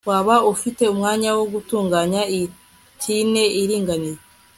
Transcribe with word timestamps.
waba 0.09 0.35
ufite 0.53 0.83
umwanya 0.93 1.29
wo 1.37 1.45
gutunganya 1.53 2.21
iyi 2.33 2.47
tine 3.01 3.43
iringaniye 3.61 4.19